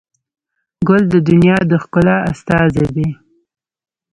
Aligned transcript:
ګل 0.87 1.03
د 1.13 1.15
دنیا 1.27 1.57
د 1.71 1.73
ښکلا 1.83 2.17
استازی 2.31 2.87
دی. 2.95 3.09